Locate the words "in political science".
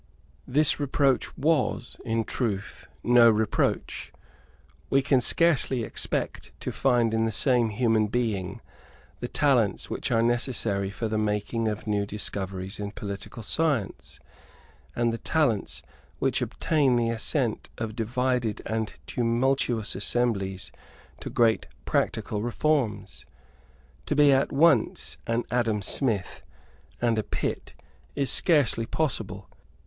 12.79-14.19